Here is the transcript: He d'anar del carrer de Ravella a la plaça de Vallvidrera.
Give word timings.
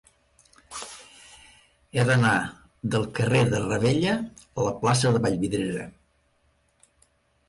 He 1.97 2.05
d'anar 2.07 2.31
del 2.95 3.05
carrer 3.19 3.41
de 3.51 3.59
Ravella 3.65 4.15
a 4.23 4.65
la 4.69 4.71
plaça 4.79 5.13
de 5.17 5.21
Vallvidrera. 5.27 5.85